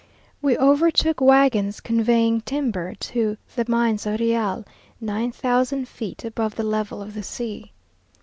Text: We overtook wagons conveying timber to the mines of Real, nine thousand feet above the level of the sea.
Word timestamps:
We 0.41 0.57
overtook 0.57 1.21
wagons 1.21 1.79
conveying 1.79 2.41
timber 2.41 2.95
to 2.95 3.37
the 3.55 3.65
mines 3.67 4.07
of 4.07 4.19
Real, 4.19 4.65
nine 4.99 5.31
thousand 5.31 5.87
feet 5.87 6.25
above 6.25 6.55
the 6.55 6.63
level 6.63 7.03
of 7.03 7.13
the 7.13 7.21
sea. 7.21 7.71